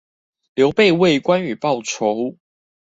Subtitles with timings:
[0.55, 2.35] 劉備為關羽報仇